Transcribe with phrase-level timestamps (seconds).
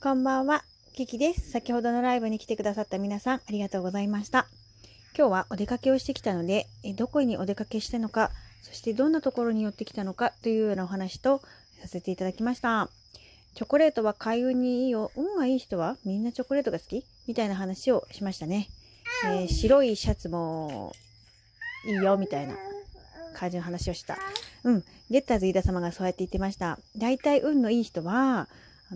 [0.00, 0.62] こんばんは、
[0.94, 1.50] キキです。
[1.50, 4.46] 先ほどのライブに来てくださった皆さん、ありがとうございました。
[5.18, 8.30] 今日はお出かけをしてきたので、どこにお出かけしたのか、
[8.62, 11.42] そしてどんなところに寄ってきたのかというようなお話と
[11.80, 12.88] させていただきました。
[13.56, 15.10] チョコレートは開運にいいよ。
[15.16, 17.04] 運がいい人はみんなチョコレートが好き？
[17.26, 18.68] みたいな話をしましたね。
[19.24, 20.92] えー白いシャツも
[21.84, 22.54] いいよみたいな
[23.34, 24.16] 感じの話をした。
[24.62, 24.84] うん。
[25.10, 26.78] ゲッターズ飯田様がそうやって言ってました。
[26.96, 28.48] 大体運のいい人は、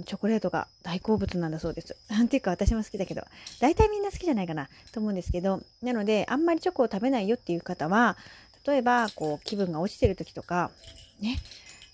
[0.05, 1.95] チョコレートが大好物なんだそうです。
[2.25, 3.23] っていうか私も好きだけど、
[3.61, 8.17] 大体みんな好きじゃないかなと思うんですけど、なので、あんまりチョコを食べないよっていう方は、
[8.67, 10.71] 例えば、こう、気分が落ちてる時とか、
[11.21, 11.39] ね、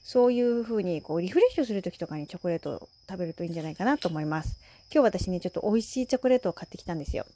[0.04, 4.56] そういう風に、こう、リフレッシュする時とかにチョコレートを食べるといいんじゃないかなと思います。
[4.92, 7.26] 今日私ね、ちょっと美味しいチョコレートを買ってきたんですよ。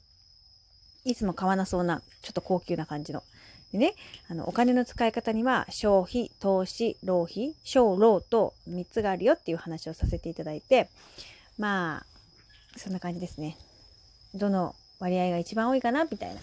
[1.05, 3.23] いつも買わなそうな、ちょっと高級な感じの。
[3.71, 3.95] でね、
[4.29, 10.89] あの、お金の使い方には、消費、投資、浪費、小浪と3つがあるよっていう話をさせていただいて、
[11.57, 12.05] まあ、
[12.77, 13.57] そんな感じですね。
[14.35, 16.41] どの割合が一番多いかなみたいな。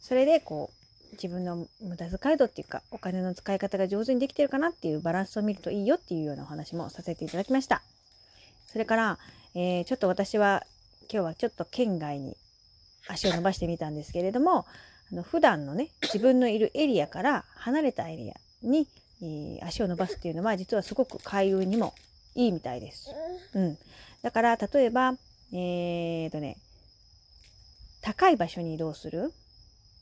[0.00, 7.82] それで、こう、自分の無駄遣い度っていうか、お金の使い方が上手にできてるかなっていうバランスを見るといいよっていうようなお話もさせていただきました。
[8.66, 9.18] それから、
[9.54, 10.64] えーちょっと私は、
[11.10, 12.36] 今日はちょっと県外に
[13.08, 14.66] 足を伸ばしてみたんですけれども、
[15.10, 18.86] あの普段のね自分のいるエリアから離れたエリアに、
[19.22, 21.94] えー足を伸ばすっていうのは実はすごく開運にも
[22.34, 23.10] いいみたいです。
[23.54, 23.78] うん、
[24.22, 25.14] だから例えば
[25.52, 26.56] えーとね
[28.00, 29.32] 高い場所に移動する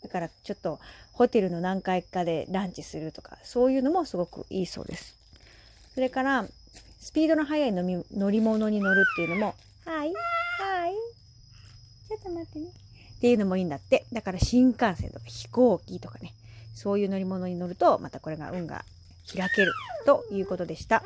[0.02, 0.78] だからちょっと
[1.12, 5.16] ホテルの何階かでランチするとかそういうのもすごくいいそうです。
[5.94, 6.46] それから
[7.00, 9.54] スピードの速い乗み乗り物に乗るっていうのも
[9.86, 10.12] 「はい
[10.60, 10.92] はい
[12.08, 12.66] ちょっと待ってね」
[13.16, 14.04] っていうのもいいんだって。
[14.12, 16.34] だから新幹線とか飛行機とかね、
[16.74, 18.84] そういう乗り物に乗ると、またこれが運が
[19.34, 19.72] 開ける
[20.04, 21.02] ということでした。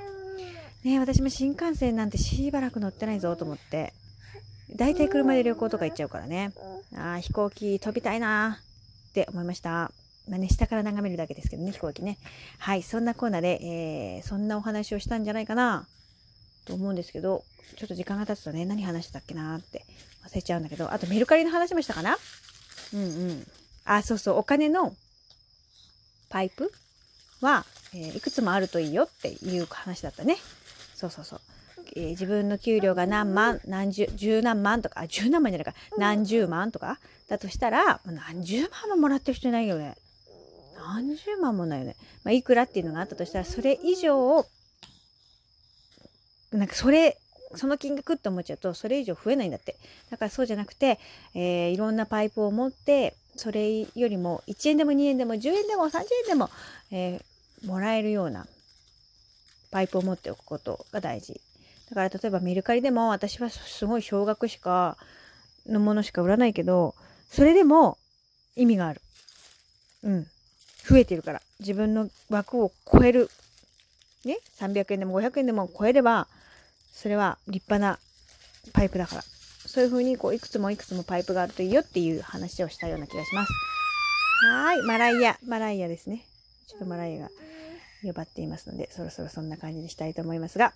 [0.83, 3.93] ね私も新幹線なんてしばらく乗ってないぞと思って、
[4.75, 6.53] だいたい車で旅行とか行っちゃうからね。
[6.97, 8.61] ああ、飛行機飛びたいな
[9.11, 9.93] って思いました。
[10.29, 12.19] まあね、下から眺めるだけですけどね、飛行機ね。
[12.59, 15.87] はい、そんなコーナーで、えーそんなお話をしたんじゃないかな
[16.65, 17.45] と思うんですけど、
[17.77, 19.85] ちょっと時間が経つとね、何話したっけなって
[20.25, 22.19] 忘れちゃうんだけど、あとメルカリの話もしたかな？
[22.93, 23.47] うんうん。
[23.85, 24.95] あ、そうそう、お金の
[26.29, 26.73] パイプ
[27.41, 30.37] は、えーいくつもあるといいよっていう話だったね。
[30.95, 31.41] そうそうそう。
[31.97, 36.99] えー自分の給料が何万、何十、十何万とか、あ、十何万じゃないか、何十万とか？
[37.29, 39.97] だとしたら、何十万ももらってる人いないよね。
[40.77, 41.97] 何十万もないよね。
[42.25, 44.47] まあ、いくらっていうのがあったとしたら、それ以上を、
[46.53, 47.17] なんかそれ、
[47.57, 49.77] その金額って思っちゃうと、それ以上増えないんだって。
[50.11, 50.99] だからそうじゃなくて、
[51.35, 56.51] えーいろんなパイプを持って、それよりも1円でも2円でも10円でも30円でも、
[56.91, 57.25] えー
[57.67, 58.47] もらえるような
[59.71, 61.41] パイプを持っておくことが大事。
[61.91, 64.97] だから例えばメルカリでも私はすごい少額しか
[65.67, 66.95] のものしか売らないけど、
[67.31, 67.99] それでも
[68.57, 69.01] 意味がある。
[70.05, 70.27] うん。
[70.89, 71.43] 増えてるから。
[71.61, 73.31] 自分の枠を超える。
[74.25, 76.29] ね？300円でも500円でも超えれば、
[76.93, 77.99] それは立派な
[78.73, 79.25] パイプだから。
[79.67, 83.53] そういう風にこういくつもいくつもパイプがあるといいよっていう話をしたような気がします。
[84.47, 84.83] はーい。
[84.83, 85.39] マライア。
[85.47, 86.25] マライアですね。
[86.67, 87.31] ちょっとマライアが
[88.03, 90.73] 呼ばっていますので、そろそろそんな感じにしたいと思いますが、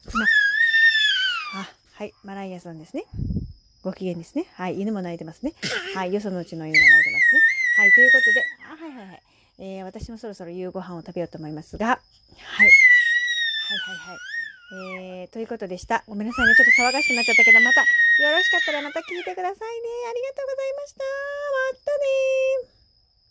[1.53, 2.12] まあ、はい。
[2.24, 3.04] マライアさんですね。
[3.82, 4.47] ご機嫌ですね。
[4.54, 4.80] はい。
[4.80, 5.54] 犬も泣いてますね。
[5.94, 6.12] はい。
[6.14, 7.41] よそのうちの犬が泣いてますね。
[7.76, 7.92] はい。
[7.92, 9.22] ということで、あ、はいはいはい。
[9.58, 11.98] えー私もそろそろ夕ご飯を食べようと思いますが、はい。
[11.98, 12.69] はい
[13.78, 14.19] はいはい。
[14.72, 16.04] えー、ということでした。
[16.08, 16.54] ごめんなさいね。
[16.54, 19.88] ちょっと騒がしくなっちゃったけど、また、よろしかったらまた聞いてくださいね。
[20.08, 21.04] ありがとうございました。
[21.04, 22.73] またね。